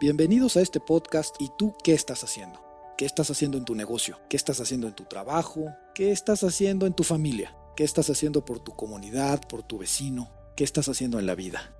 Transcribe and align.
Bienvenidos 0.00 0.56
a 0.56 0.60
este 0.60 0.78
podcast 0.78 1.34
y 1.40 1.50
tú 1.58 1.74
qué 1.82 1.92
estás 1.92 2.22
haciendo. 2.22 2.62
¿Qué 2.96 3.04
estás 3.04 3.32
haciendo 3.32 3.58
en 3.58 3.64
tu 3.64 3.74
negocio? 3.74 4.20
¿Qué 4.28 4.36
estás 4.36 4.60
haciendo 4.60 4.86
en 4.86 4.94
tu 4.94 5.02
trabajo? 5.02 5.74
¿Qué 5.92 6.12
estás 6.12 6.44
haciendo 6.44 6.86
en 6.86 6.92
tu 6.92 7.02
familia? 7.02 7.56
¿Qué 7.74 7.82
estás 7.82 8.08
haciendo 8.08 8.44
por 8.44 8.60
tu 8.60 8.76
comunidad, 8.76 9.40
por 9.48 9.64
tu 9.64 9.78
vecino? 9.78 10.30
¿Qué 10.54 10.62
estás 10.62 10.88
haciendo 10.88 11.18
en 11.18 11.26
la 11.26 11.34
vida? 11.34 11.74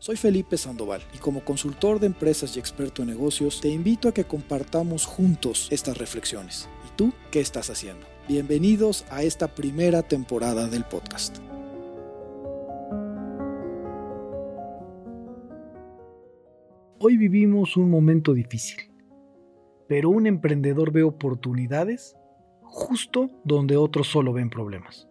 Soy 0.00 0.16
Felipe 0.16 0.58
Sandoval 0.58 1.04
y 1.14 1.18
como 1.18 1.44
consultor 1.44 2.00
de 2.00 2.06
empresas 2.06 2.56
y 2.56 2.58
experto 2.58 3.02
en 3.02 3.08
negocios 3.10 3.60
te 3.60 3.68
invito 3.68 4.08
a 4.08 4.14
que 4.14 4.24
compartamos 4.24 5.06
juntos 5.06 5.68
estas 5.70 5.96
reflexiones. 5.96 6.68
¿Y 6.88 6.96
tú 6.96 7.12
qué 7.30 7.38
estás 7.38 7.70
haciendo? 7.70 8.04
Bienvenidos 8.26 9.04
a 9.10 9.22
esta 9.22 9.54
primera 9.54 10.02
temporada 10.02 10.66
del 10.66 10.82
podcast. 10.82 11.38
Hoy 17.06 17.18
vivimos 17.18 17.76
un 17.76 17.90
momento 17.90 18.32
difícil, 18.32 18.90
pero 19.86 20.08
un 20.08 20.26
emprendedor 20.26 20.90
ve 20.90 21.02
oportunidades 21.02 22.16
justo 22.62 23.28
donde 23.44 23.76
otros 23.76 24.06
solo 24.06 24.32
ven 24.32 24.48
problemas. 24.48 25.06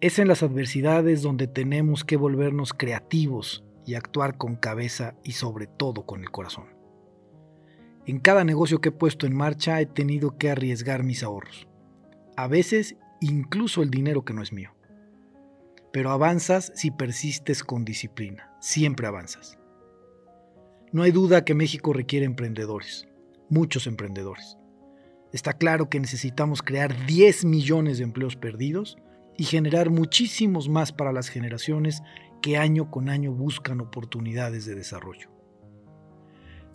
Es 0.00 0.20
en 0.20 0.28
las 0.28 0.44
adversidades 0.44 1.20
donde 1.20 1.48
tenemos 1.48 2.04
que 2.04 2.16
volvernos 2.16 2.74
creativos 2.74 3.64
y 3.84 3.94
actuar 3.94 4.38
con 4.38 4.54
cabeza 4.54 5.16
y 5.24 5.32
sobre 5.32 5.66
todo 5.66 6.06
con 6.06 6.20
el 6.20 6.30
corazón. 6.30 6.66
En 8.06 8.20
cada 8.20 8.44
negocio 8.44 8.80
que 8.80 8.90
he 8.90 8.92
puesto 8.92 9.26
en 9.26 9.34
marcha 9.34 9.80
he 9.80 9.86
tenido 9.86 10.38
que 10.38 10.48
arriesgar 10.48 11.02
mis 11.02 11.24
ahorros, 11.24 11.66
a 12.36 12.46
veces 12.46 12.94
incluso 13.20 13.82
el 13.82 13.90
dinero 13.90 14.24
que 14.24 14.32
no 14.32 14.42
es 14.42 14.52
mío. 14.52 14.70
Pero 15.92 16.12
avanzas 16.12 16.70
si 16.76 16.92
persistes 16.92 17.64
con 17.64 17.84
disciplina, 17.84 18.54
siempre 18.60 19.08
avanzas. 19.08 19.58
No 20.92 21.02
hay 21.02 21.10
duda 21.10 21.44
que 21.44 21.54
México 21.54 21.94
requiere 21.94 22.26
emprendedores, 22.26 23.08
muchos 23.48 23.86
emprendedores. 23.86 24.58
Está 25.32 25.54
claro 25.54 25.88
que 25.88 25.98
necesitamos 25.98 26.60
crear 26.60 27.06
10 27.06 27.46
millones 27.46 27.96
de 27.96 28.04
empleos 28.04 28.36
perdidos 28.36 28.98
y 29.38 29.44
generar 29.44 29.88
muchísimos 29.88 30.68
más 30.68 30.92
para 30.92 31.12
las 31.12 31.30
generaciones 31.30 32.02
que 32.42 32.58
año 32.58 32.90
con 32.90 33.08
año 33.08 33.32
buscan 33.32 33.80
oportunidades 33.80 34.66
de 34.66 34.74
desarrollo. 34.74 35.30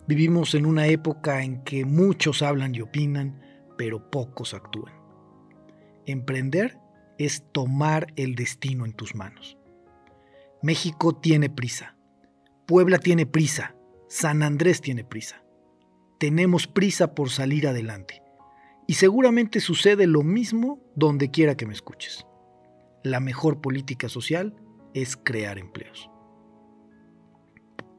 Vivimos 0.08 0.56
en 0.56 0.66
una 0.66 0.88
época 0.88 1.44
en 1.44 1.62
que 1.62 1.84
muchos 1.84 2.42
hablan 2.42 2.74
y 2.74 2.80
opinan, 2.80 3.40
pero 3.76 4.10
pocos 4.10 4.52
actúan. 4.52 4.94
Emprender 6.06 6.76
es 7.18 7.44
tomar 7.52 8.12
el 8.16 8.34
destino 8.34 8.84
en 8.84 8.94
tus 8.94 9.14
manos. 9.14 9.56
México 10.60 11.14
tiene 11.14 11.50
prisa. 11.50 11.96
Puebla 12.66 12.98
tiene 12.98 13.24
prisa. 13.24 13.76
San 14.10 14.42
Andrés 14.42 14.80
tiene 14.80 15.04
prisa. 15.04 15.44
Tenemos 16.18 16.66
prisa 16.66 17.14
por 17.14 17.28
salir 17.28 17.68
adelante. 17.68 18.22
Y 18.86 18.94
seguramente 18.94 19.60
sucede 19.60 20.06
lo 20.06 20.22
mismo 20.22 20.80
donde 20.96 21.30
quiera 21.30 21.58
que 21.58 21.66
me 21.66 21.74
escuches. 21.74 22.24
La 23.04 23.20
mejor 23.20 23.60
política 23.60 24.08
social 24.08 24.56
es 24.94 25.18
crear 25.18 25.58
empleos. 25.58 26.10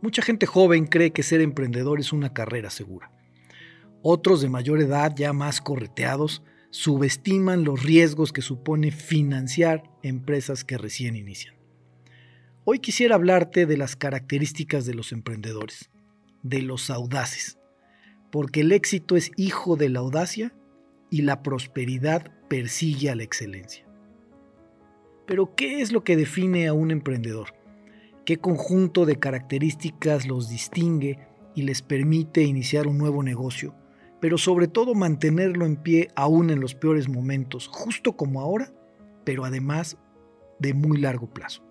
Mucha 0.02 0.24
gente 0.24 0.48
joven 0.48 0.88
cree 0.88 1.12
que 1.12 1.22
ser 1.22 1.42
emprendedor 1.42 2.00
es 2.00 2.12
una 2.12 2.34
carrera 2.34 2.72
segura. 2.72 3.12
Otros 4.02 4.42
de 4.42 4.50
mayor 4.50 4.82
edad, 4.82 5.14
ya 5.16 5.32
más 5.32 5.62
correteados, 5.62 6.42
subestiman 6.72 7.64
los 7.64 7.84
riesgos 7.84 8.34
que 8.34 8.42
supone 8.42 8.90
financiar 8.90 9.84
empresas 10.02 10.64
que 10.64 10.80
recién 10.80 11.16
inician. 11.16 11.54
Hoy 12.66 12.80
quisiera 12.80 13.14
hablarte 13.14 13.68
de 13.68 13.78
las 13.78 13.96
características 13.96 14.88
de 14.88 14.96
los 14.96 15.12
emprendedores 15.12 15.92
de 16.44 16.62
los 16.62 16.90
audaces, 16.90 17.60
porque 18.32 18.62
el 18.62 18.72
éxito 18.72 19.16
es 19.16 19.32
hijo 19.36 19.76
de 19.76 19.90
la 19.90 20.00
audacia 20.00 20.54
y 21.10 21.24
la 21.24 21.42
prosperidad 21.42 22.32
persigue 22.48 23.10
a 23.10 23.16
la 23.16 23.24
excelencia. 23.24 23.86
Pero, 25.26 25.56
¿qué 25.56 25.82
es 25.82 25.92
lo 25.92 26.04
que 26.04 26.16
define 26.16 26.68
a 26.68 26.74
un 26.74 26.92
emprendedor? 26.92 27.54
¿Qué 28.26 28.38
conjunto 28.38 29.06
de 29.06 29.18
características 29.18 30.28
los 30.28 30.50
distingue 30.50 31.20
y 31.56 31.64
les 31.64 31.82
permite 31.82 32.44
iniciar 32.44 32.88
un 32.88 32.98
nuevo 32.98 33.24
negocio, 33.24 33.76
pero 34.20 34.38
sobre 34.38 34.68
todo 34.68 34.96
mantenerlo 34.96 35.66
en 35.66 35.78
pie 35.78 36.10
aún 36.16 36.50
en 36.50 36.60
los 36.60 36.76
peores 36.76 37.10
momentos, 37.10 37.68
justo 37.68 38.16
como 38.16 38.42
ahora, 38.42 38.72
pero 39.24 39.46
además 39.46 39.98
de 40.60 40.74
muy 40.74 40.98
largo 40.98 41.28
plazo? 41.28 41.69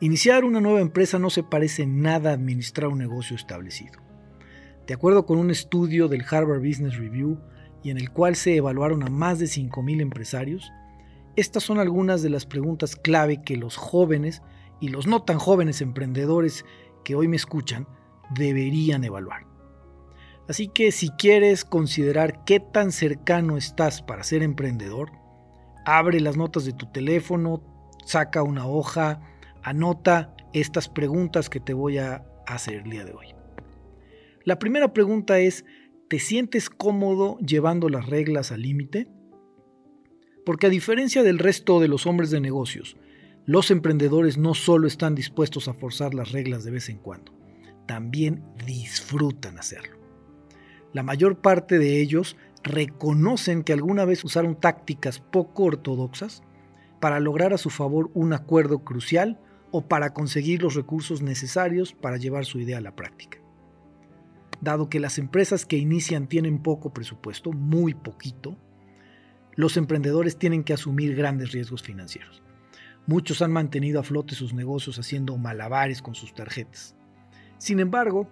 Iniciar 0.00 0.44
una 0.44 0.60
nueva 0.60 0.80
empresa 0.80 1.20
no 1.20 1.30
se 1.30 1.44
parece 1.44 1.86
nada 1.86 2.30
a 2.30 2.34
administrar 2.34 2.88
un 2.88 2.98
negocio 2.98 3.36
establecido. 3.36 4.00
De 4.88 4.94
acuerdo 4.94 5.24
con 5.24 5.38
un 5.38 5.52
estudio 5.52 6.08
del 6.08 6.24
Harvard 6.28 6.58
Business 6.58 6.96
Review 6.96 7.38
y 7.84 7.90
en 7.90 7.98
el 7.98 8.10
cual 8.10 8.34
se 8.34 8.56
evaluaron 8.56 9.04
a 9.04 9.08
más 9.08 9.38
de 9.38 9.46
5.000 9.46 10.00
empresarios, 10.00 10.72
estas 11.36 11.62
son 11.62 11.78
algunas 11.78 12.22
de 12.22 12.30
las 12.30 12.44
preguntas 12.44 12.96
clave 12.96 13.42
que 13.42 13.56
los 13.56 13.76
jóvenes 13.76 14.42
y 14.80 14.88
los 14.88 15.06
no 15.06 15.22
tan 15.22 15.38
jóvenes 15.38 15.80
emprendedores 15.80 16.64
que 17.04 17.14
hoy 17.14 17.28
me 17.28 17.36
escuchan 17.36 17.86
deberían 18.34 19.04
evaluar. 19.04 19.46
Así 20.48 20.66
que 20.68 20.90
si 20.90 21.10
quieres 21.10 21.64
considerar 21.64 22.44
qué 22.44 22.58
tan 22.58 22.90
cercano 22.90 23.56
estás 23.56 24.02
para 24.02 24.24
ser 24.24 24.42
emprendedor, 24.42 25.12
abre 25.86 26.20
las 26.20 26.36
notas 26.36 26.64
de 26.64 26.72
tu 26.72 26.90
teléfono, 26.90 27.62
saca 28.04 28.42
una 28.42 28.66
hoja, 28.66 29.20
Anota 29.64 30.36
estas 30.52 30.90
preguntas 30.90 31.48
que 31.48 31.58
te 31.58 31.72
voy 31.72 31.96
a 31.96 32.22
hacer 32.46 32.74
el 32.74 32.90
día 32.90 33.04
de 33.06 33.14
hoy. 33.14 33.28
La 34.44 34.58
primera 34.58 34.92
pregunta 34.92 35.38
es, 35.38 35.64
¿te 36.08 36.18
sientes 36.18 36.68
cómodo 36.68 37.38
llevando 37.38 37.88
las 37.88 38.06
reglas 38.06 38.52
al 38.52 38.60
límite? 38.60 39.08
Porque 40.44 40.66
a 40.66 40.70
diferencia 40.70 41.22
del 41.22 41.38
resto 41.38 41.80
de 41.80 41.88
los 41.88 42.06
hombres 42.06 42.30
de 42.30 42.40
negocios, 42.40 42.98
los 43.46 43.70
emprendedores 43.70 44.36
no 44.36 44.52
solo 44.52 44.86
están 44.86 45.14
dispuestos 45.14 45.66
a 45.66 45.72
forzar 45.72 46.12
las 46.12 46.32
reglas 46.32 46.62
de 46.64 46.70
vez 46.70 46.90
en 46.90 46.98
cuando, 46.98 47.32
también 47.86 48.44
disfrutan 48.66 49.58
hacerlo. 49.58 49.98
La 50.92 51.02
mayor 51.02 51.40
parte 51.40 51.78
de 51.78 52.02
ellos 52.02 52.36
reconocen 52.62 53.64
que 53.64 53.72
alguna 53.72 54.04
vez 54.04 54.24
usaron 54.24 54.60
tácticas 54.60 55.20
poco 55.20 55.64
ortodoxas 55.64 56.42
para 57.00 57.18
lograr 57.18 57.54
a 57.54 57.58
su 57.58 57.70
favor 57.70 58.10
un 58.12 58.34
acuerdo 58.34 58.84
crucial 58.84 59.40
o 59.76 59.88
para 59.88 60.14
conseguir 60.14 60.62
los 60.62 60.76
recursos 60.76 61.20
necesarios 61.20 61.94
para 61.94 62.16
llevar 62.16 62.44
su 62.44 62.60
idea 62.60 62.78
a 62.78 62.80
la 62.80 62.94
práctica. 62.94 63.38
Dado 64.60 64.88
que 64.88 65.00
las 65.00 65.18
empresas 65.18 65.66
que 65.66 65.76
inician 65.76 66.28
tienen 66.28 66.62
poco 66.62 66.92
presupuesto, 66.92 67.50
muy 67.50 67.92
poquito, 67.92 68.56
los 69.56 69.76
emprendedores 69.76 70.38
tienen 70.38 70.62
que 70.62 70.74
asumir 70.74 71.16
grandes 71.16 71.50
riesgos 71.50 71.82
financieros. 71.82 72.40
Muchos 73.08 73.42
han 73.42 73.50
mantenido 73.50 73.98
a 73.98 74.04
flote 74.04 74.36
sus 74.36 74.54
negocios 74.54 75.00
haciendo 75.00 75.36
malabares 75.38 76.02
con 76.02 76.14
sus 76.14 76.34
tarjetas. 76.34 76.94
Sin 77.58 77.80
embargo, 77.80 78.28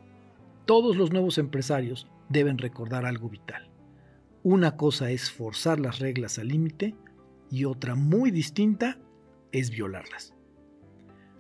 todos 0.65 0.97
los 0.97 1.11
nuevos 1.11 1.39
empresarios 1.39 2.07
deben 2.29 2.57
recordar 2.57 3.05
algo 3.05 3.29
vital. 3.29 3.69
Una 4.45 4.77
cosa 4.77 5.11
es 5.11 5.33
forzar 5.33 5.81
las 5.81 5.99
reglas 5.99 6.39
al 6.39 6.47
límite 6.47 6.95
y 7.51 7.65
otra 7.65 7.97
muy 7.97 8.31
distinta 8.31 9.01
es 9.51 9.71
violarlas. 9.71 10.37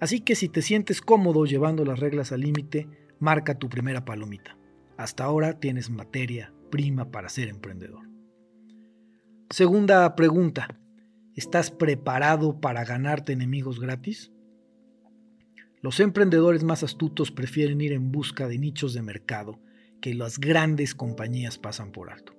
Así 0.02 0.18
que 0.18 0.34
si 0.34 0.48
te 0.48 0.62
sientes 0.62 1.00
cómodo 1.00 1.44
llevando 1.44 1.84
las 1.84 2.00
reglas 2.00 2.32
al 2.32 2.40
límite, 2.40 2.88
marca 3.20 3.56
tu 3.56 3.68
primera 3.68 4.04
palomita. 4.04 4.58
Hasta 4.96 5.22
ahora 5.22 5.60
tienes 5.60 5.90
materia 5.90 6.52
prima 6.72 7.12
para 7.12 7.28
ser 7.28 7.48
emprendedor. 7.48 8.08
Segunda 9.48 10.16
pregunta. 10.16 10.76
¿Estás 11.36 11.70
preparado 11.70 12.60
para 12.60 12.84
ganarte 12.84 13.32
enemigos 13.32 13.78
gratis? 13.78 14.32
Los 15.82 16.00
emprendedores 16.00 16.64
más 16.64 16.82
astutos 16.82 17.30
prefieren 17.30 17.80
ir 17.80 17.92
en 17.92 18.10
busca 18.10 18.48
de 18.48 18.58
nichos 18.58 18.94
de 18.94 19.02
mercado 19.02 19.60
que 20.00 20.14
las 20.14 20.40
grandes 20.40 20.96
compañías 20.96 21.58
pasan 21.58 21.92
por 21.92 22.10
alto. 22.10 22.34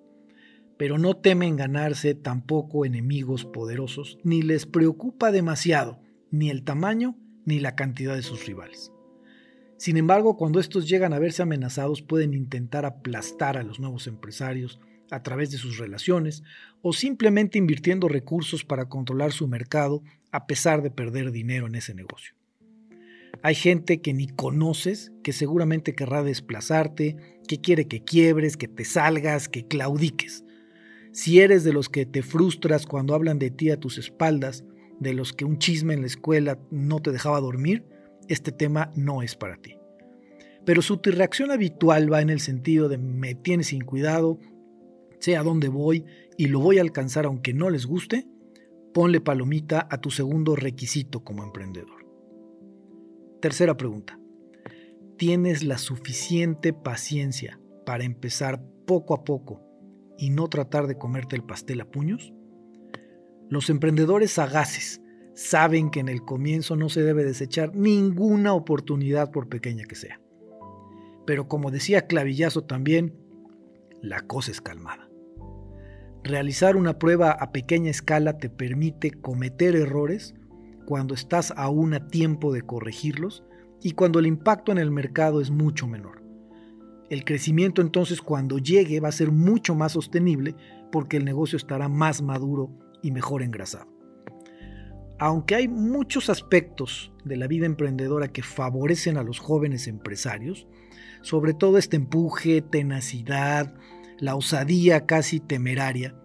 Pero 0.78 0.98
no 0.98 1.16
temen 1.16 1.56
ganarse 1.56 2.14
tampoco 2.14 2.84
enemigos 2.84 3.46
poderosos, 3.46 4.18
ni 4.22 4.42
les 4.42 4.66
preocupa 4.66 5.32
demasiado 5.32 6.02
ni 6.30 6.50
el 6.50 6.66
tamaño 6.66 7.23
ni 7.46 7.60
la 7.60 7.76
cantidad 7.76 8.16
de 8.16 8.24
sus 8.24 8.46
rivales. 8.46 8.92
Sin 9.78 9.98
embargo, 9.98 10.38
cuando 10.38 10.60
estos 10.60 10.88
llegan 10.88 11.14
a 11.14 11.20
verse 11.20 11.42
amenazados, 11.42 12.02
pueden 12.02 12.34
intentar 12.34 12.86
aplastar 12.86 13.58
a 13.58 13.64
los 13.64 13.80
nuevos 13.80 14.08
empresarios 14.08 14.80
a 15.12 15.24
través 15.24 15.52
de 15.52 15.58
sus 15.58 15.78
relaciones 15.78 16.44
o 16.82 16.94
simplemente 16.94 17.58
invirtiendo 17.58 18.08
recursos 18.08 18.64
para 18.64 18.86
controlar 18.86 19.32
su 19.32 19.48
mercado 19.48 20.04
a 20.32 20.48
pesar 20.48 20.82
de 20.82 20.90
perder 20.90 21.32
dinero 21.32 21.68
en 21.68 21.76
ese 21.76 21.94
negocio. 21.94 22.34
Hay 23.42 23.56
gente 23.56 24.02
que 24.02 24.14
ni 24.14 24.28
conoces, 24.28 25.12
que 25.24 25.34
seguramente 25.34 25.96
querrá 25.96 26.24
desplazarte, 26.24 27.18
que 27.48 27.60
quiere 27.60 27.88
que 27.88 28.04
quiebres, 28.04 28.58
que 28.58 28.68
te 28.68 28.86
salgas, 28.86 29.50
que 29.50 29.68
claudiques. 29.68 30.46
Si 31.12 31.42
eres 31.42 31.64
de 31.64 31.74
los 31.74 31.90
que 31.90 32.06
te 32.06 32.24
frustras 32.24 32.86
cuando 32.86 33.14
hablan 33.14 33.40
de 33.40 33.52
ti 33.52 33.70
a 33.70 33.80
tus 33.80 33.98
espaldas, 33.98 34.64
de 35.04 35.14
los 35.14 35.34
que 35.34 35.46
un 35.46 35.60
chisme 35.60 35.94
en 35.94 36.02
la 36.02 36.08
escuela 36.08 36.58
no 36.72 37.00
te 37.00 37.12
dejaba 37.12 37.40
dormir, 37.40 37.86
este 38.28 38.52
tema 38.52 38.92
no 38.96 39.22
es 39.22 39.36
para 39.36 39.58
ti. 39.58 39.78
pero 40.66 40.82
su 40.82 41.00
reacción 41.04 41.52
habitual 41.52 42.12
va 42.12 42.22
en 42.22 42.30
el 42.30 42.40
sentido 42.40 42.88
de 42.88 42.98
me 42.98 43.36
tienes 43.36 43.68
sin 43.68 43.84
cuidado, 43.84 44.40
sé 45.20 45.36
a 45.36 45.44
dónde 45.44 45.68
voy 45.68 46.06
y 46.38 46.48
lo 46.48 46.60
voy 46.62 46.78
a 46.78 46.82
alcanzar 46.82 47.26
aunque 47.26 47.54
no 47.54 47.70
les 47.70 47.86
guste, 47.86 48.26
ponle 48.94 49.20
palomita 49.20 49.88
a 49.90 50.00
tu 50.00 50.10
segundo 50.10 50.56
requisito 50.56 51.24
como 51.24 51.44
emprendedor. 51.44 52.06
Tercera 53.42 53.76
pregunta. 53.76 54.18
¿Tienes 55.18 55.64
la 55.64 55.78
suficiente 55.78 56.72
paciencia 56.72 57.60
para 57.86 58.06
empezar 58.06 58.64
poco 58.86 59.14
a 59.14 59.24
poco 59.26 59.62
y 60.18 60.30
no 60.30 60.48
tratar 60.48 60.88
de 60.88 60.98
comerte 60.98 61.36
el 61.36 61.44
pastel 61.44 61.82
a 61.82 61.86
puños? 61.86 62.34
Los 63.54 63.70
emprendedores 63.70 64.32
sagaces 64.32 65.00
saben 65.36 65.92
que 65.92 66.00
en 66.00 66.10
el 66.10 66.24
comienzo 66.24 66.76
no 66.76 66.90
se 66.90 67.04
debe 67.04 67.24
desechar 67.24 67.76
ninguna 67.76 68.56
oportunidad 68.56 69.30
por 69.30 69.48
pequeña 69.48 69.84
que 69.84 69.94
sea. 69.94 70.20
Pero 71.28 71.48
como 71.48 71.70
decía 71.70 72.08
Clavillazo 72.08 72.64
también, 72.64 73.16
la 74.02 74.22
cosa 74.22 74.50
es 74.50 74.60
calmada. 74.60 75.08
Realizar 76.24 76.76
una 76.76 76.98
prueba 76.98 77.30
a 77.30 77.52
pequeña 77.52 77.92
escala 77.92 78.40
te 78.40 78.50
permite 78.50 79.12
cometer 79.12 79.76
errores 79.76 80.34
cuando 80.88 81.14
estás 81.14 81.54
aún 81.56 81.94
a 81.94 82.08
tiempo 82.08 82.54
de 82.54 82.64
corregirlos 82.64 83.44
y 83.84 83.92
cuando 83.92 84.18
el 84.18 84.26
impacto 84.26 84.72
en 84.72 84.80
el 84.80 84.90
mercado 84.90 85.42
es 85.42 85.52
mucho 85.52 85.86
menor. 85.86 86.24
El 87.12 87.24
crecimiento 87.24 87.84
entonces 87.84 88.20
cuando 88.20 88.58
llegue 88.58 89.00
va 89.00 89.10
a 89.10 89.12
ser 89.12 89.30
mucho 89.30 89.76
más 89.76 89.92
sostenible 89.92 90.56
porque 90.92 91.18
el 91.18 91.24
negocio 91.24 91.56
estará 91.58 91.88
más 91.88 92.24
maduro 92.24 92.80
y 93.04 93.12
mejor 93.12 93.44
engrasado. 93.44 93.88
Aunque 95.20 95.56
hay 95.56 95.68
muchos 95.68 96.30
aspectos 96.30 97.14
de 97.24 97.38
la 97.38 97.48
vida 97.48 97.68
emprendedora 97.68 98.30
que 98.30 98.42
favorecen 98.42 99.18
a 99.18 99.24
los 99.24 99.40
jóvenes 99.40 99.88
empresarios, 99.88 100.68
sobre 101.22 101.54
todo 101.54 101.78
este 101.78 101.98
empuje, 101.98 102.62
tenacidad, 102.62 103.76
la 104.18 104.36
osadía 104.36 105.06
casi 105.06 105.40
temeraria, 105.40 106.16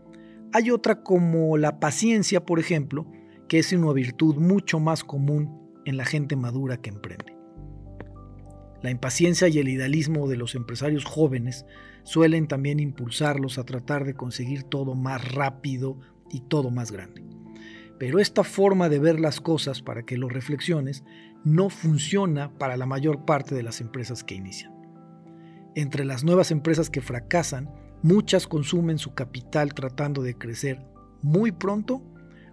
hay 0.53 0.71
otra 0.71 1.03
como 1.03 1.59
la 1.59 1.79
paciencia, 1.79 2.45
por 2.45 2.59
ejemplo, 2.59 3.07
que 3.49 3.59
es 3.59 3.73
una 3.73 3.93
virtud 3.93 4.37
mucho 4.37 4.81
más 4.81 5.05
común 5.05 5.71
en 5.85 5.97
la 5.97 6.05
gente 6.05 6.37
madura 6.37 6.79
que 6.79 6.91
emprende. 6.91 7.37
La 8.83 8.91
impaciencia 8.91 9.49
y 9.49 9.59
el 9.59 9.69
idealismo 9.69 10.29
de 10.29 10.37
los 10.37 10.55
empresarios 10.55 11.05
jóvenes 11.05 11.67
suelen 12.05 12.47
también 12.47 12.79
impulsarlos 12.81 13.59
a 13.59 13.65
tratar 13.65 14.05
de 14.05 14.15
conseguir 14.15 14.63
todo 14.63 14.95
más 14.95 15.33
rápido 15.33 15.99
y 16.31 16.41
todo 16.41 16.71
más 16.71 16.93
grande. 16.93 17.25
Pero 17.99 18.21
esta 18.21 18.45
forma 18.45 18.89
de 18.89 18.99
ver 18.99 19.19
las 19.19 19.41
cosas 19.41 19.83
para 19.83 20.05
que 20.05 20.17
lo 20.17 20.29
reflexiones 20.29 21.05
no 21.45 21.69
funciona 21.69 22.57
para 22.59 22.77
la 22.77 22.87
mayor 22.87 23.25
parte 23.25 23.55
de 23.55 23.63
las 23.63 23.81
empresas 23.81 24.23
que 24.23 24.35
inician. 24.35 24.73
Entre 25.75 26.05
las 26.05 26.25
nuevas 26.25 26.51
empresas 26.51 26.91
que 26.91 27.01
fracasan, 27.01 27.73
muchas 28.03 28.47
consumen 28.47 28.99
su 28.99 29.15
capital 29.15 29.75
tratando 29.75 30.23
de 30.23 30.37
crecer 30.37 30.87
muy 31.23 31.53
pronto 31.53 32.03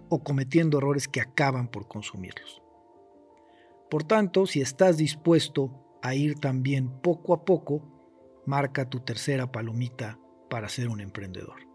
o 0.08 0.22
cometiendo 0.22 0.78
errores 0.78 1.08
que 1.08 1.20
acaban 1.20 1.68
por 1.68 1.88
consumirlos. 1.88 2.62
Por 3.90 4.04
tanto, 4.04 4.46
si 4.46 4.60
estás 4.60 4.96
dispuesto 4.96 5.98
a 6.02 6.14
ir 6.14 6.38
también 6.38 7.00
poco 7.00 7.34
a 7.34 7.44
poco, 7.44 7.82
marca 8.46 8.88
tu 8.88 9.00
tercera 9.00 9.50
palomita 9.50 10.18
para 10.50 10.68
ser 10.68 10.88
un 10.88 11.00
emprendedor. 11.00 11.65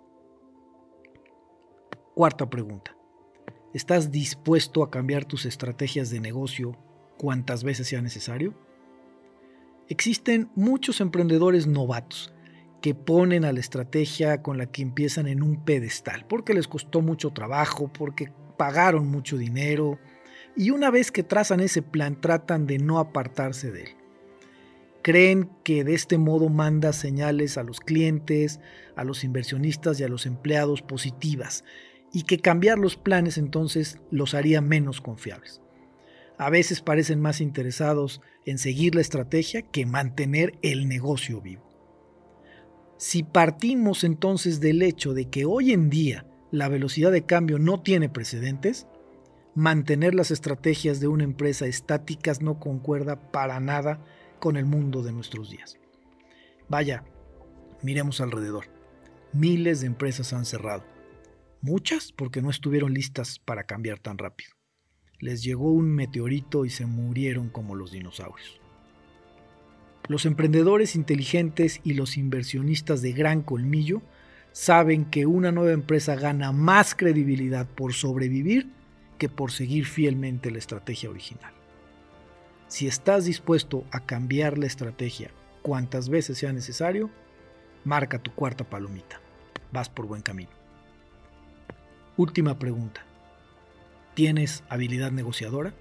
Cuarta 2.13 2.49
pregunta. 2.49 2.93
¿Estás 3.73 4.11
dispuesto 4.11 4.83
a 4.83 4.91
cambiar 4.91 5.23
tus 5.23 5.45
estrategias 5.45 6.09
de 6.09 6.19
negocio 6.19 6.77
cuantas 7.17 7.63
veces 7.63 7.87
sea 7.87 8.01
necesario? 8.01 8.53
Existen 9.87 10.49
muchos 10.53 10.99
emprendedores 10.99 11.67
novatos 11.67 12.33
que 12.81 12.93
ponen 12.93 13.45
a 13.45 13.53
la 13.53 13.61
estrategia 13.61 14.41
con 14.41 14.57
la 14.57 14.65
que 14.65 14.81
empiezan 14.81 15.25
en 15.27 15.41
un 15.41 15.63
pedestal, 15.63 16.25
porque 16.27 16.53
les 16.53 16.67
costó 16.67 17.01
mucho 17.01 17.29
trabajo, 17.29 17.87
porque 17.93 18.33
pagaron 18.57 19.07
mucho 19.07 19.37
dinero, 19.37 19.97
y 20.57 20.71
una 20.71 20.91
vez 20.91 21.11
que 21.11 21.23
trazan 21.23 21.61
ese 21.61 21.81
plan 21.81 22.19
tratan 22.19 22.67
de 22.67 22.77
no 22.77 22.99
apartarse 22.99 23.71
de 23.71 23.83
él. 23.83 23.89
Creen 25.01 25.49
que 25.63 25.85
de 25.85 25.93
este 25.93 26.17
modo 26.17 26.49
manda 26.49 26.91
señales 26.91 27.57
a 27.57 27.63
los 27.63 27.79
clientes, 27.79 28.59
a 28.97 29.05
los 29.05 29.23
inversionistas 29.23 29.99
y 29.99 30.03
a 30.03 30.09
los 30.09 30.25
empleados 30.25 30.81
positivas, 30.81 31.63
y 32.13 32.23
que 32.23 32.39
cambiar 32.39 32.77
los 32.77 32.97
planes 32.97 33.37
entonces 33.37 33.99
los 34.09 34.33
haría 34.33 34.61
menos 34.61 35.01
confiables. 35.01 35.61
A 36.37 36.49
veces 36.49 36.81
parecen 36.81 37.21
más 37.21 37.39
interesados 37.39 38.21
en 38.45 38.57
seguir 38.57 38.95
la 38.95 39.01
estrategia 39.01 39.61
que 39.61 39.85
mantener 39.85 40.57
el 40.61 40.87
negocio 40.87 41.41
vivo. 41.41 41.69
Si 42.97 43.23
partimos 43.23 44.03
entonces 44.03 44.59
del 44.59 44.81
hecho 44.81 45.13
de 45.13 45.29
que 45.29 45.45
hoy 45.45 45.71
en 45.71 45.89
día 45.89 46.25
la 46.51 46.67
velocidad 46.67 47.11
de 47.11 47.25
cambio 47.25 47.59
no 47.59 47.81
tiene 47.81 48.09
precedentes, 48.09 48.87
mantener 49.55 50.15
las 50.15 50.31
estrategias 50.31 50.99
de 50.99 51.07
una 51.07 51.23
empresa 51.23 51.65
estáticas 51.65 52.41
no 52.41 52.59
concuerda 52.59 53.31
para 53.31 53.59
nada 53.59 54.03
con 54.39 54.57
el 54.57 54.65
mundo 54.65 55.03
de 55.03 55.13
nuestros 55.13 55.49
días. 55.49 55.77
Vaya, 56.67 57.03
miremos 57.81 58.21
alrededor. 58.21 58.65
Miles 59.33 59.81
de 59.81 59.87
empresas 59.87 60.33
han 60.33 60.45
cerrado. 60.45 60.83
Muchas 61.61 62.11
porque 62.11 62.41
no 62.41 62.49
estuvieron 62.49 62.93
listas 62.93 63.37
para 63.37 63.65
cambiar 63.65 63.99
tan 63.99 64.17
rápido. 64.17 64.51
Les 65.19 65.43
llegó 65.43 65.71
un 65.71 65.93
meteorito 65.93 66.65
y 66.65 66.71
se 66.71 66.87
murieron 66.87 67.49
como 67.49 67.75
los 67.75 67.91
dinosaurios. 67.91 68.59
Los 70.07 70.25
emprendedores 70.25 70.95
inteligentes 70.95 71.79
y 71.83 71.93
los 71.93 72.17
inversionistas 72.17 73.03
de 73.03 73.13
gran 73.13 73.43
colmillo 73.43 74.01
saben 74.51 75.05
que 75.05 75.27
una 75.27 75.51
nueva 75.51 75.71
empresa 75.71 76.15
gana 76.15 76.51
más 76.51 76.95
credibilidad 76.95 77.67
por 77.67 77.93
sobrevivir 77.93 78.67
que 79.19 79.29
por 79.29 79.51
seguir 79.51 79.85
fielmente 79.85 80.49
la 80.49 80.57
estrategia 80.57 81.11
original. 81.11 81.53
Si 82.67 82.87
estás 82.87 83.25
dispuesto 83.25 83.85
a 83.91 83.99
cambiar 83.99 84.57
la 84.57 84.65
estrategia 84.65 85.29
cuantas 85.61 86.09
veces 86.09 86.39
sea 86.39 86.53
necesario, 86.53 87.11
marca 87.85 88.17
tu 88.17 88.33
cuarta 88.33 88.67
palomita. 88.67 89.21
Vas 89.71 89.89
por 89.89 90.07
buen 90.07 90.23
camino. 90.23 90.60
Última 92.21 92.59
pregunta. 92.59 93.03
¿Tienes 94.13 94.63
habilidad 94.69 95.11
negociadora? 95.11 95.73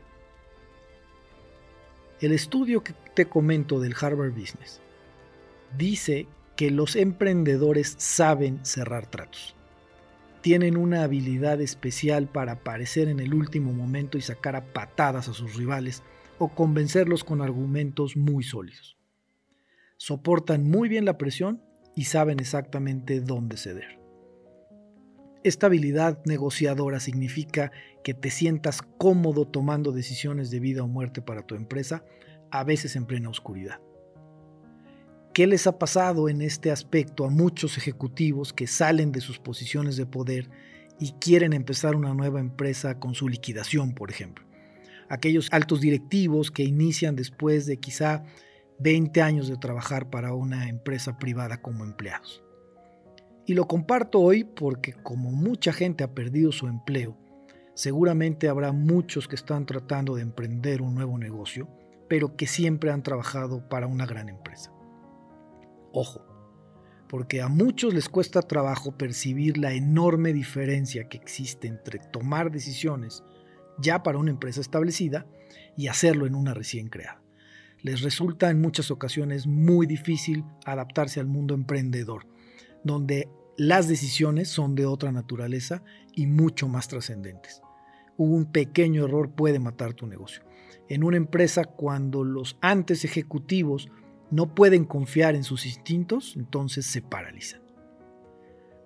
El 2.18 2.32
estudio 2.32 2.82
que 2.82 2.94
te 3.14 3.26
comento 3.26 3.78
del 3.78 3.94
Harvard 4.00 4.30
Business 4.32 4.80
dice 5.76 6.26
que 6.56 6.70
los 6.70 6.96
emprendedores 6.96 7.94
saben 7.98 8.64
cerrar 8.64 9.04
tratos. 9.04 9.54
Tienen 10.40 10.78
una 10.78 11.02
habilidad 11.02 11.60
especial 11.60 12.26
para 12.26 12.52
aparecer 12.52 13.08
en 13.08 13.20
el 13.20 13.34
último 13.34 13.74
momento 13.74 14.16
y 14.16 14.22
sacar 14.22 14.56
a 14.56 14.64
patadas 14.64 15.28
a 15.28 15.34
sus 15.34 15.56
rivales 15.56 16.02
o 16.38 16.48
convencerlos 16.48 17.22
con 17.22 17.42
argumentos 17.42 18.16
muy 18.16 18.44
sólidos. 18.44 18.96
Soportan 19.98 20.64
muy 20.64 20.88
bien 20.88 21.04
la 21.04 21.18
presión 21.18 21.62
y 21.94 22.04
saben 22.04 22.40
exactamente 22.40 23.20
dónde 23.20 23.58
ceder. 23.58 23.99
Esta 25.42 25.66
habilidad 25.66 26.20
negociadora 26.24 27.00
significa 27.00 27.72
que 28.04 28.14
te 28.14 28.30
sientas 28.30 28.82
cómodo 28.98 29.46
tomando 29.46 29.92
decisiones 29.92 30.50
de 30.50 30.60
vida 30.60 30.82
o 30.82 30.88
muerte 30.88 31.22
para 31.22 31.42
tu 31.42 31.54
empresa, 31.54 32.04
a 32.50 32.64
veces 32.64 32.96
en 32.96 33.06
plena 33.06 33.28
oscuridad. 33.30 33.80
¿Qué 35.32 35.46
les 35.46 35.66
ha 35.66 35.78
pasado 35.78 36.28
en 36.28 36.42
este 36.42 36.70
aspecto 36.70 37.24
a 37.24 37.30
muchos 37.30 37.78
ejecutivos 37.78 38.52
que 38.52 38.66
salen 38.66 39.12
de 39.12 39.20
sus 39.20 39.38
posiciones 39.38 39.96
de 39.96 40.06
poder 40.06 40.50
y 40.98 41.12
quieren 41.12 41.52
empezar 41.52 41.94
una 41.94 42.12
nueva 42.12 42.40
empresa 42.40 42.98
con 42.98 43.14
su 43.14 43.28
liquidación, 43.28 43.94
por 43.94 44.10
ejemplo? 44.10 44.50
aquellos 45.10 45.48
altos 45.50 45.80
directivos 45.80 46.50
que 46.50 46.62
inician 46.62 47.16
después 47.16 47.66
de 47.66 47.78
quizá 47.78 48.24
20 48.78 49.20
años 49.20 49.48
de 49.48 49.56
trabajar 49.56 50.08
para 50.08 50.32
una 50.32 50.68
empresa 50.68 51.18
privada 51.18 51.60
como 51.60 51.84
empleados. 51.84 52.42
Y 53.50 53.54
lo 53.54 53.66
comparto 53.66 54.20
hoy 54.20 54.44
porque 54.44 54.92
como 54.92 55.32
mucha 55.32 55.72
gente 55.72 56.04
ha 56.04 56.14
perdido 56.14 56.52
su 56.52 56.68
empleo, 56.68 57.16
seguramente 57.74 58.48
habrá 58.48 58.70
muchos 58.70 59.26
que 59.26 59.34
están 59.34 59.66
tratando 59.66 60.14
de 60.14 60.22
emprender 60.22 60.80
un 60.80 60.94
nuevo 60.94 61.18
negocio, 61.18 61.68
pero 62.08 62.36
que 62.36 62.46
siempre 62.46 62.92
han 62.92 63.02
trabajado 63.02 63.68
para 63.68 63.88
una 63.88 64.06
gran 64.06 64.28
empresa. 64.28 64.72
Ojo, 65.92 66.24
porque 67.08 67.42
a 67.42 67.48
muchos 67.48 67.92
les 67.92 68.08
cuesta 68.08 68.40
trabajo 68.40 68.96
percibir 68.96 69.58
la 69.58 69.72
enorme 69.72 70.32
diferencia 70.32 71.08
que 71.08 71.16
existe 71.16 71.66
entre 71.66 71.98
tomar 71.98 72.52
decisiones 72.52 73.24
ya 73.80 74.04
para 74.04 74.18
una 74.18 74.30
empresa 74.30 74.60
establecida 74.60 75.26
y 75.76 75.88
hacerlo 75.88 76.28
en 76.28 76.36
una 76.36 76.54
recién 76.54 76.88
creada. 76.88 77.20
Les 77.82 78.02
resulta 78.02 78.48
en 78.48 78.60
muchas 78.60 78.92
ocasiones 78.92 79.48
muy 79.48 79.88
difícil 79.88 80.44
adaptarse 80.64 81.18
al 81.18 81.26
mundo 81.26 81.54
emprendedor, 81.54 82.28
donde 82.84 83.28
las 83.60 83.88
decisiones 83.88 84.48
son 84.48 84.74
de 84.74 84.86
otra 84.86 85.12
naturaleza 85.12 85.82
y 86.14 86.26
mucho 86.26 86.66
más 86.66 86.88
trascendentes. 86.88 87.60
Un 88.16 88.46
pequeño 88.46 89.04
error 89.04 89.32
puede 89.34 89.58
matar 89.58 89.92
tu 89.92 90.06
negocio. 90.06 90.42
En 90.88 91.04
una 91.04 91.18
empresa, 91.18 91.66
cuando 91.66 92.24
los 92.24 92.56
antes 92.62 93.04
ejecutivos 93.04 93.90
no 94.30 94.54
pueden 94.54 94.86
confiar 94.86 95.34
en 95.34 95.44
sus 95.44 95.66
instintos, 95.66 96.36
entonces 96.38 96.86
se 96.86 97.02
paralizan. 97.02 97.60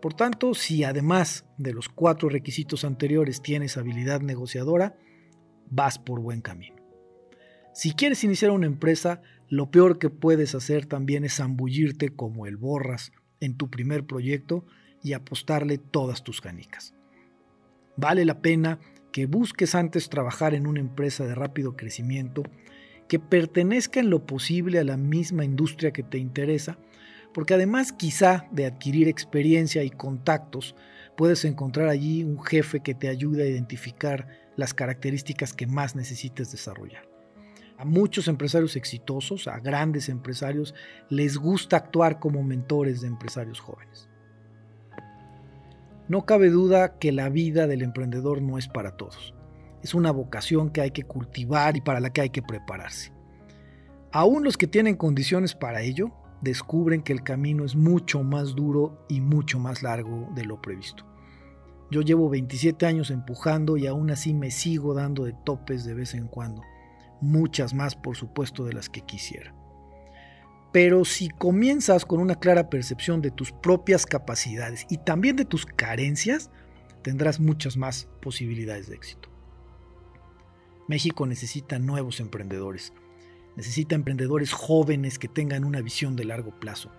Por 0.02 0.14
tanto, 0.14 0.54
si 0.54 0.83
además 0.83 1.47
de 1.57 1.73
los 1.73 1.88
cuatro 1.88 2.28
requisitos 2.28 2.85
anteriores 2.85 3.43
tienes 3.43 3.76
habilidad 3.76 4.23
negociadora, 4.23 4.97
vas 5.71 6.00
por 6.00 6.19
buen 6.19 6.40
camino. 6.40 6.83
Si 7.75 7.93
quieres 7.93 8.25
iniciar 8.25 8.50
una 8.50 8.66
empresa, 8.66 9.23
lo 9.49 9.71
peor 9.71 10.00
que 10.00 10.11
puedes 10.11 10.57
hacer 10.57 10.87
también 10.87 11.25
es 11.25 11.37
zambullirte 11.37 12.09
como 12.09 12.47
el 12.47 12.57
borras 12.57 13.12
en 13.45 13.57
tu 13.57 13.71
primer 13.71 14.05
proyecto 14.05 14.65
y 15.03 15.13
apostarle 15.13 15.79
todas 15.79 16.25
tus 16.25 16.41
canicas. 16.41 16.95
Vale 17.97 18.25
la 18.25 18.41
pena 18.41 18.81
que 19.13 19.27
busques 19.27 19.75
antes 19.75 20.09
trabajar 20.09 20.55
en 20.55 20.67
una 20.67 20.81
empresa 20.81 21.25
de 21.25 21.35
rápido 21.35 21.77
crecimiento 21.77 22.43
que 23.09 23.21
pertenezca 23.21 24.01
en 24.01 24.11
lo 24.11 24.27
posible 24.27 24.79
a 24.79 24.85
la 24.85 24.97
misma 24.97 25.45
industria 25.45 25.93
que 25.93 26.03
te 26.03 26.19
interesa, 26.19 26.79
porque 27.33 27.55
además 27.55 27.93
quizá 27.93 28.49
de 28.51 28.67
adquirir 28.67 29.09
experiencia 29.09 29.85
y 29.85 29.91
contactos, 29.91 30.75
puedes 31.17 31.45
encontrar 31.45 31.89
allí 31.89 32.25
un 32.25 32.43
jefe 32.43 32.81
que 32.81 32.95
te 32.95 33.09
ayude 33.09 33.45
a 33.45 33.47
identificar 33.47 34.27
las 34.57 34.73
características 34.75 35.53
que 35.53 35.67
más 35.67 35.95
necesites 35.95 36.51
desarrollar. 36.51 37.13
Muchos 37.85 38.29
empresarios 38.29 38.76
exitosos, 38.76 39.47
a 39.47 39.59
grandes 39.61 40.09
empresarios, 40.09 40.75
les 41.11 41.37
gusta 41.37 41.76
actuar 41.76 42.19
como 42.19 42.43
mentores 42.43 43.03
de 43.03 43.09
empresarios 43.09 43.61
jóvenes. 43.61 44.09
No 46.09 46.25
cabe 46.25 46.49
duda 46.49 46.99
que 46.99 47.12
la 47.12 47.29
vida 47.29 47.67
del 47.67 47.83
emprendedor 47.83 48.41
no 48.41 48.57
es 48.57 48.69
para 48.69 48.97
todos. 48.97 49.35
Es 49.83 49.95
una 49.95 50.12
vocación 50.12 50.71
que 50.71 50.81
hay 50.81 50.93
que 50.93 51.05
cultivar 51.05 51.76
y 51.76 51.83
para 51.83 52.00
la 52.00 52.11
que 52.11 52.23
hay 52.23 52.31
que 52.31 52.43
prepararse. 52.43 53.12
Aún 54.12 54.45
los 54.45 54.57
que 54.57 54.67
tienen 54.67 54.97
condiciones 54.97 55.55
para 55.55 55.83
ello 55.83 56.11
descubren 56.41 57.03
que 57.03 57.12
el 57.12 57.23
camino 57.23 57.64
es 57.64 57.76
mucho 57.76 58.23
más 58.23 58.55
duro 58.55 59.05
y 59.11 59.21
mucho 59.21 59.59
más 59.59 59.83
largo 59.83 60.31
de 60.35 60.45
lo 60.45 60.61
previsto. 60.62 61.05
Yo 61.91 62.00
llevo 62.00 62.31
27 62.31 62.87
años 62.87 63.11
empujando 63.11 63.76
y 63.76 63.87
aún 63.87 64.11
así 64.11 64.33
me 64.33 64.50
sigo 64.50 64.95
dando 64.95 65.25
de 65.25 65.35
topes 65.45 65.85
de 65.85 65.93
vez 65.93 66.14
en 66.14 66.29
cuando 66.29 66.62
muchas 67.25 67.75
más 67.75 67.97
por 67.97 68.16
supuesto 68.16 68.64
de 68.64 68.73
las 68.73 68.88
que 68.88 69.00
quisiera. 69.00 69.54
Pero 70.73 71.04
si 71.04 71.28
comienzas 71.28 72.04
con 72.04 72.21
una 72.21 72.35
clara 72.35 72.69
percepción 72.69 73.23
de 73.23 73.31
tus 73.31 73.52
propias 73.52 74.07
capacidades 74.07 74.87
y 74.90 74.99
también 74.99 75.37
de 75.37 75.45
tus 75.45 75.66
carencias, 75.66 76.50
tendrás 77.02 77.38
muchas 77.38 77.76
más 77.76 78.09
posibilidades 78.21 78.88
de 78.88 78.97
éxito. 78.97 79.28
México 80.88 81.26
necesita 81.26 81.78
nuevos 81.78 82.21
emprendedores. 82.21 82.93
Necesita 83.57 83.95
emprendedores 83.95 84.52
jóvenes 84.52 85.19
que 85.19 85.28
tengan 85.28 85.64
una 85.64 85.81
visión 85.81 86.16
de 86.16 86.25
largo 86.25 86.59
plazo. 86.59 86.90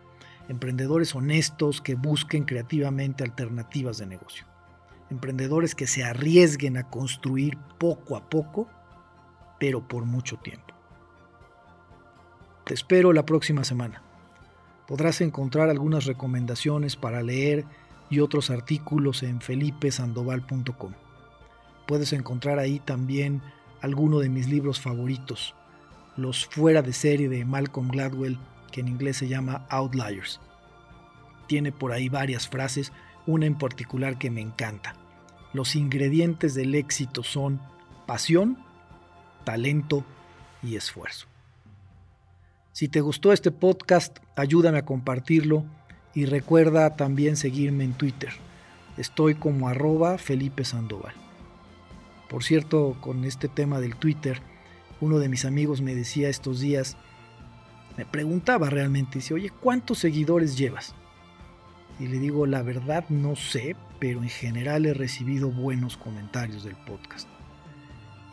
Emprendedores 0.47 1.13
honestos 1.13 1.81
que 1.81 1.95
busquen 1.95 2.45
creativamente 2.45 3.23
alternativas 3.23 3.97
de 3.97 4.05
negocio. 4.05 4.47
Emprendedores 5.09 5.75
que 5.75 5.85
se 5.85 6.03
arriesguen 6.03 6.77
a 6.77 6.89
construir 6.89 7.57
poco 7.77 8.15
a 8.15 8.29
poco 8.29 8.69
pero 9.59 9.87
por 9.87 10.05
mucho 10.05 10.37
tiempo. 10.37 10.73
Te 12.65 12.73
espero 12.73 13.13
la 13.13 13.25
próxima 13.25 13.63
semana. 13.63 14.01
Podrás 14.87 15.21
encontrar 15.21 15.69
algunas 15.69 16.05
recomendaciones 16.05 16.95
para 16.95 17.21
leer 17.21 17.65
y 18.09 18.19
otros 18.19 18.49
artículos 18.49 19.23
en 19.23 19.41
felipesandoval.com. 19.41 20.93
Puedes 21.87 22.13
encontrar 22.13 22.59
ahí 22.59 22.79
también 22.79 23.41
alguno 23.81 24.19
de 24.19 24.29
mis 24.29 24.47
libros 24.47 24.81
favoritos, 24.81 25.53
los 26.17 26.45
fuera 26.45 26.81
de 26.81 26.93
serie 26.93 27.29
de 27.29 27.45
Malcolm 27.45 27.89
Gladwell, 27.89 28.39
que 28.71 28.81
en 28.81 28.87
inglés 28.87 29.17
se 29.17 29.27
llama 29.27 29.65
Outliers. 29.69 30.39
Tiene 31.47 31.71
por 31.71 31.91
ahí 31.91 32.09
varias 32.09 32.47
frases, 32.47 32.91
una 33.27 33.45
en 33.45 33.57
particular 33.57 34.17
que 34.17 34.31
me 34.31 34.41
encanta. 34.41 34.95
Los 35.53 35.75
ingredientes 35.75 36.55
del 36.55 36.73
éxito 36.73 37.23
son 37.23 37.61
pasión, 38.07 38.57
talento 39.45 40.03
y 40.61 40.75
esfuerzo. 40.75 41.27
Si 42.73 42.89
te 42.89 42.99
gustó 42.99 43.31
este 43.31 43.51
podcast, 43.51 44.17
ayúdame 44.35 44.79
a 44.79 44.85
compartirlo 44.85 45.63
y 46.13 46.25
recuerda 46.25 46.97
también 46.97 47.37
seguirme 47.37 47.85
en 47.85 47.93
Twitter. 47.93 48.33
Estoy 48.97 49.35
como 49.35 49.69
arroba 49.69 50.17
Felipe 50.17 50.65
Sandoval. 50.65 51.13
Por 52.29 52.43
cierto, 52.43 52.97
con 52.99 53.23
este 53.23 53.47
tema 53.47 53.79
del 53.79 53.95
Twitter, 53.95 54.41
uno 54.99 55.19
de 55.19 55.29
mis 55.29 55.45
amigos 55.45 55.81
me 55.81 55.95
decía 55.95 56.27
estos 56.27 56.59
días, 56.59 56.97
me 57.97 58.05
preguntaba 58.05 58.69
realmente, 58.69 59.19
dice, 59.19 59.33
oye, 59.33 59.49
¿cuántos 59.49 59.99
seguidores 59.99 60.57
llevas? 60.57 60.95
Y 61.97 62.07
le 62.07 62.19
digo, 62.19 62.45
la 62.45 62.61
verdad 62.61 63.05
no 63.07 63.37
sé, 63.37 63.77
pero 63.99 64.21
en 64.21 64.29
general 64.29 64.85
he 64.85 64.93
recibido 64.93 65.49
buenos 65.49 65.95
comentarios 65.95 66.65
del 66.65 66.75
podcast 66.75 67.29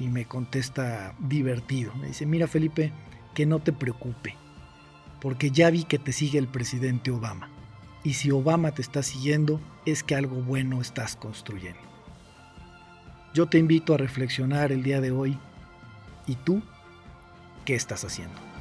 y 0.03 0.09
me 0.09 0.25
contesta 0.25 1.15
divertido. 1.21 1.95
Me 1.95 2.09
dice, 2.09 2.27
mira 2.27 2.49
Felipe, 2.49 2.93
que 3.35 3.47
no 3.47 3.61
te 3.61 3.73
preocupe, 3.73 4.35
porque 5.21 5.53
ya 5.53 5.71
vi 5.71 5.85
que 5.85 6.01
te 6.01 6.13
sigue 6.13 6.41
el 6.41 6.49
presidente 6.49 7.13
Obama. 7.13 7.49
Y 8.03 8.15
si 8.15 8.33
Obama 8.33 8.73
te 8.73 8.83
está 8.83 9.05
siguiendo, 9.05 9.61
es 9.87 10.03
que 10.03 10.17
algo 10.17 10.43
bueno 10.43 10.81
estás 10.81 11.15
construyendo. 11.15 11.81
Yo 13.33 13.47
te 13.47 13.59
invito 13.59 13.95
a 13.95 13.97
reflexionar 13.97 14.73
el 14.73 14.83
día 14.83 15.01
de 15.01 15.13
hoy. 15.13 15.39
¿Y 16.27 16.35
tú 16.35 16.63
qué 17.65 17.77
estás 17.77 18.05
haciendo? 18.05 18.52